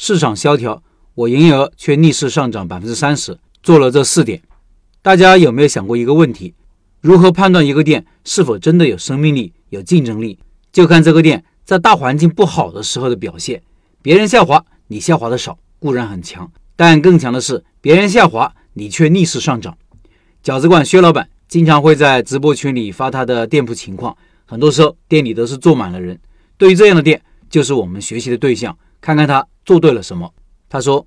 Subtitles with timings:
[0.00, 0.80] 市场萧条，
[1.12, 3.36] 我营业额却逆势上涨百分之三十。
[3.64, 4.40] 做了这四点，
[5.02, 6.54] 大家有没有想过一个问题？
[7.00, 10.38] 如何判断一个店是否真的有生命力、有竞争力？
[10.72, 13.60] 就看这个店在大环境不好的时候的表现。
[14.00, 19.76] 别人下滑，你下滑的少，固然很强，但更强的是别人下滑，你却逆势上涨。
[20.44, 26.20] 饺子馆薛老板经常会在直播群里发他的店铺情况，很多时候店里都是坐满了人。
[26.56, 27.20] 对于这样的店，
[27.50, 30.32] 就是我们学习的对象，看看他做对了什么。
[30.68, 31.06] 他说。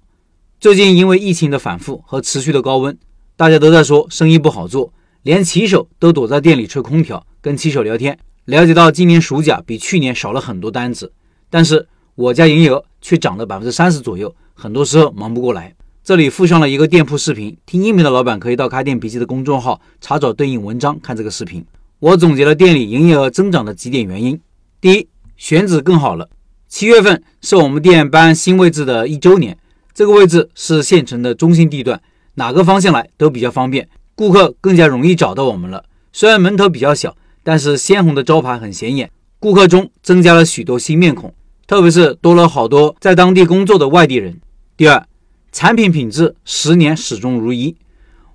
[0.60, 2.96] 最近因为疫情的反复和持续的高温，
[3.36, 4.94] 大家都在说生意不好做，
[5.24, 8.16] 连骑手都躲在店里吹空调，跟骑手聊天，
[8.46, 11.12] 了解到今年暑假比去年少了很多单子，
[11.50, 15.74] 但是我家营业额却涨了百分之三十左右，很多时候忙不过来。
[16.04, 21.66] 这里附上了一个店铺视频，听音频的老板可以到开店笔记的公众号查找对应文章看这个视频。
[21.98, 24.40] 我总结了店里营业额增长的几点原因：
[24.80, 26.30] 第一，选址更好了，
[26.72, 29.58] 七月份是我们店搬新位置的一周年。
[29.94, 32.02] 这个位置是县城的中心地段，
[32.36, 35.84] 哪个方向来都比较方便，顾客更加容易找到我们了。
[36.14, 41.36] 虽然门头比较小，但是鲜红的招牌很显眼，顾客中增加了许多新面孔，
[41.68, 44.40] 特别是多了好多在当地工作的外地人。
[44.78, 45.06] 第二，
[45.52, 47.76] 产品品质十年始终如一，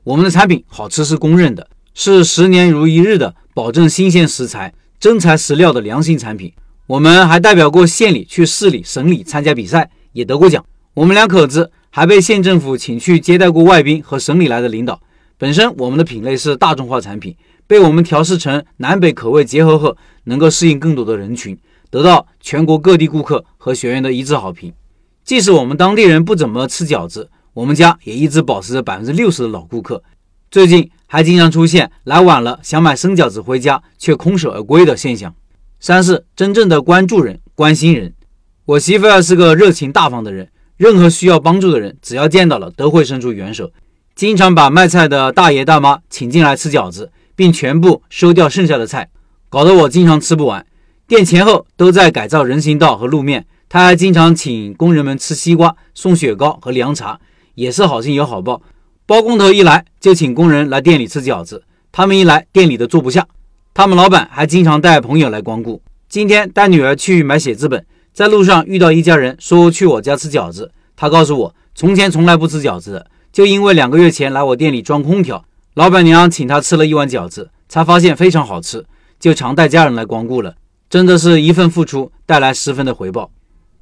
[0.04, 6.52] 我们的产品好吃是公认的，是十年如一日的保证新鲜食材、真材实料的良心产品。
[6.86, 10.64] 我们还代表过县里去市里、省里参加比赛，也得过奖。
[10.94, 15.00] 我们两口子还被县政府请去接待过外宾和省里来的领导。
[15.36, 17.34] 本身我们的品类是大众化产品，
[17.66, 21.58] 被我们调试成南北口味结合后，能够适应更多的人群，
[21.90, 24.72] 得到全国各地顾客和学员的一致好评。
[25.24, 30.00] 即使我们当地人不怎么吃饺子，我们家也一直保持着百分之六十的老顾客。
[30.52, 35.34] 最近还经常出现来晚了想买生饺子回家却空手而归的现象。
[35.86, 38.12] 三是真正的关注人、关心人。
[38.64, 40.48] 我媳妇儿是个热情大方的人。
[40.76, 43.70] 任何需要帮助的人，只要见到了，都会伸出援手。
[44.16, 49.08] 经常把卖菜的大爷大妈请进来吃饺子，并全部收掉剩下的菜，
[49.48, 50.66] 搞得我经常吃不完。
[51.06, 57.20] 店前后都在改造人行道和路面，他还经常请工人们吃西瓜、送雪糕和凉茶，
[57.54, 58.60] 也是好心有好报。
[59.06, 63.28] 包工头一来就请工人来店里吃饺子，他们一来店里都坐不下。
[63.76, 65.82] 他们老板还经常带朋友来光顾。
[66.08, 67.84] 今天带女儿去买写字本。
[68.10, 70.72] 在路上遇到一家人，说去我家吃饺子。
[70.96, 75.44] 他告诉我，从前从来不吃饺子的，就因为两个月前来我店里装空调，
[75.74, 78.86] 老板娘请他吃了一碗饺子，才发现非常好吃，
[79.20, 80.54] 就常带家人来光顾了。
[80.88, 83.30] 真的是一份付出带来十分的回报。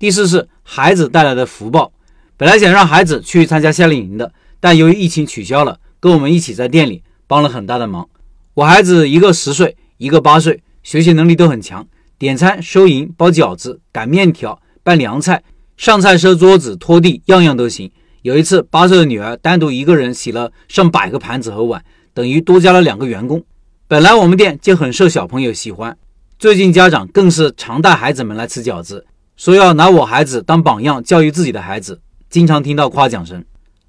[0.00, 1.93] 第四是孩子带来的福报。
[2.37, 8.09] 本来想让孩子去参加夏令营的，但由于疫情取消了，跟我们一起在店里帮了很大的忙。
[8.55, 11.87] 我孩子一个十岁，一个八岁，学习能力都很强。
[12.19, 15.43] 点餐、收银、包饺子、擀面条、拌凉菜、
[15.77, 17.91] 上菜、收桌子、拖地，样样都行。
[18.22, 21.84] 有一次，八岁的女儿单独一个人洗了上百个盘子和碗，
[22.15, 23.44] 等于多加了两个员工。
[23.87, 25.97] 本来我们店就很受小朋友喜欢，
[26.38, 29.05] 最近家长更是常带孩子们来吃饺子，
[29.37, 32.00] 说要拿我孩子当榜样教育自己的孩子，
[32.31, 33.44] 经常听到夸奖声。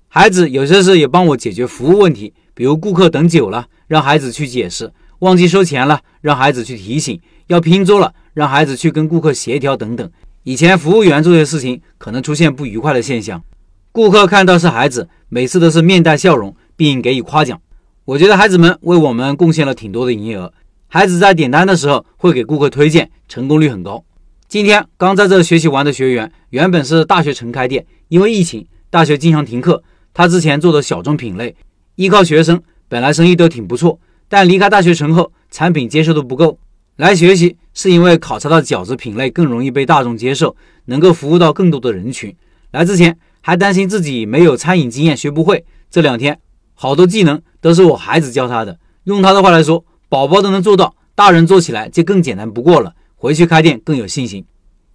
[0.07, 4.87] 孩子有些事也帮我解决服务问题，比如顾客等久了，让孩子去解释；
[5.25, 7.19] 忘记收钱了，让孩子去提醒。
[7.47, 10.07] 要拼桌了，让孩子去跟顾客协调等等。
[10.43, 13.43] 以前服务员做些事情可能出现不愉快的现象，
[13.91, 17.59] 顾客看到是孩子，每次都是面带笑容，并给予夸奖。
[18.05, 20.53] 我觉得孩子们为我们贡献了挺多的营业额。
[20.85, 24.03] 孩子在点单的时候会给顾客推荐，成功率很高。
[24.47, 29.83] 今天刚在这学习完的学员，原本是大学城开店，因为疫情，大学经常停课。
[30.13, 31.55] 他之前做的小众品类，
[31.95, 36.57] 依靠学生，本来生意都挺不错，但离开大学城后，产品接受度不够。
[36.97, 40.55] 来学习是因为考察到饺子品类更容易被大众接受，
[40.85, 42.35] 能够服务到更多的人群。
[42.71, 46.39] 来之前还担心自己没有餐饮经验学不会，这两天
[46.73, 48.79] 好多技能都是我孩子教他的。
[49.03, 52.93] 用他的话来说，宝宝都能做到，大人做起来就更简单不过了。
[53.15, 54.45] 回去开店更有信心。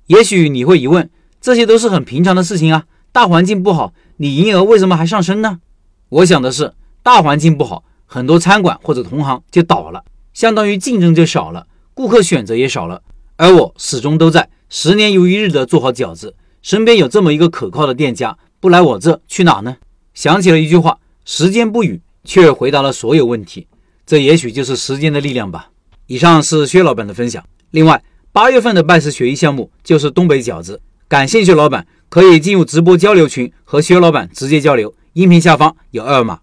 [0.07, 1.09] 也许你会疑问，
[1.41, 5.59] 这些都是很平常的事情啊，大环境不好，你营业额为什么还上升呢？
[6.09, 10.05] 我想的是，大环境不好，很多餐馆或者同行就倒了，
[10.35, 11.69] 相当于竞争就少了。
[11.95, 13.03] 顾客选择也少了，
[13.37, 16.35] 而我始终都在十年如一日的做好饺子。
[16.61, 19.77] 身边有这么一个可靠的店家，不来我这去哪呢？
[20.13, 23.69] 想起了一句话：时间不语，却回答了所有问题。
[24.05, 25.71] 这也许就是时间的力量吧。
[26.09, 27.45] 以上是薛老板的分享。
[27.71, 28.03] 另外，
[28.33, 34.93] 八月份的拜师学艺项目就是东北饺子，感兴趣老板可以进入直播交流群和薛老板直接交流。
[35.13, 36.41] 音频下方有二维码。